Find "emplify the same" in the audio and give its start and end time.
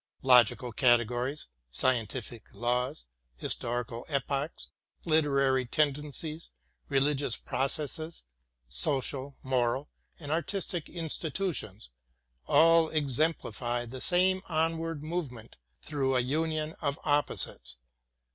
13.17-14.41